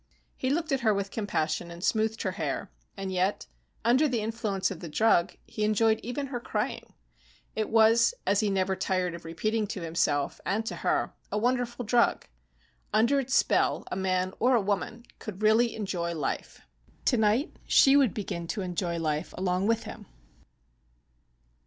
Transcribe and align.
He 0.35 0.49
looked 0.49 0.71
at 0.71 0.79
her 0.79 0.95
with 0.95 1.11
compassion, 1.11 1.69
and 1.69 1.83
smoothed 1.83 2.23
her 2.23 2.31
hair. 2.31 2.71
And 2.97 3.11
yet, 3.11 3.45
under 3.85 4.07
the 4.07 4.21
influence 4.23 4.71
of 4.71 4.79
the 4.79 4.89
drug, 4.89 5.35
he 5.45 5.63
enjoyed 5.63 5.99
even 6.01 6.25
her 6.25 6.39
crying. 6.39 6.95
It 7.55 7.69
was, 7.69 8.15
as 8.25 8.39
he 8.39 8.49
never 8.49 8.75
tired 8.75 9.13
of 9.13 9.25
repeating 9.25 9.67
to 9.67 9.81
himself 9.81 10.41
and 10.43 10.65
to 10.65 10.77
her 10.77 11.13
a 11.31 11.37
wonderful 11.37 11.85
drug. 11.85 12.25
Under 12.91 13.19
its 13.19 13.35
spell, 13.35 13.83
a 13.91 13.95
man 13.95 14.33
or 14.39 14.55
a 14.55 14.59
woman 14.61 15.05
could 15.19 15.43
really 15.43 15.75
enjoy 15.75 16.15
life. 16.15 16.61
Tonight 17.05 17.55
she 17.67 17.95
would 17.95 18.15
begin 18.15 18.47
to 18.47 18.61
enjoy 18.61 18.97
life 18.97 19.35
along 19.37 19.67
with 19.67 19.83
him. 19.83 20.07